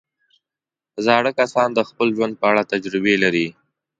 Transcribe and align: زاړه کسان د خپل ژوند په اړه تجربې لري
زاړه 1.05 1.31
کسان 1.39 1.69
د 1.73 1.79
خپل 1.89 2.07
ژوند 2.15 2.33
په 2.39 2.45
اړه 2.51 2.69
تجربې 2.71 3.15
لري 3.23 3.47